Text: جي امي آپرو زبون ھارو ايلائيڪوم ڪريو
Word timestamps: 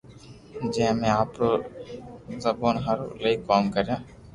جي 0.71 0.81
امي 0.91 1.09
آپرو 1.21 1.49
زبون 2.43 2.75
ھارو 2.85 3.05
ايلائيڪوم 3.15 3.63
ڪريو 3.75 3.97